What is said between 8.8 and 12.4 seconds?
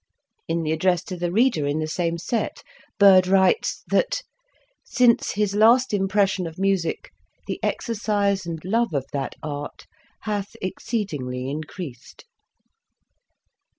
of that art hath exceedingly increased."